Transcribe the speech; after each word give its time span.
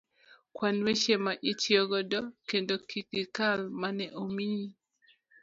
kwan 0.55 0.75
weche 0.85 1.15
ma 1.25 1.33
itiyo 1.51 1.81
godo 1.91 2.21
kendo 2.49 2.73
kik 2.89 3.07
gikal 3.15 3.59
mane 3.81 4.05
omiyi. 4.21 4.67